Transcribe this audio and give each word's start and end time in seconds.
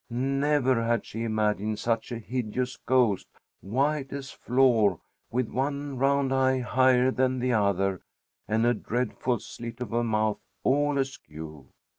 Never 0.09 0.83
had 0.83 1.05
she 1.05 1.21
imagined 1.25 1.77
such 1.77 2.11
a 2.11 2.17
hideous 2.17 2.75
ghost, 2.75 3.27
white 3.59 4.11
as 4.11 4.31
flour, 4.31 4.97
with 5.29 5.47
one 5.47 5.95
round 5.99 6.33
eye 6.33 6.57
higher 6.57 7.11
than 7.11 7.37
the 7.37 7.53
other, 7.53 8.01
and 8.47 8.65
a 8.65 8.73
dreadful 8.73 9.37
slit 9.37 9.79
of 9.79 9.93
a 9.93 10.03
mouth, 10.03 10.39
all 10.63 10.97
askew. 10.97 11.69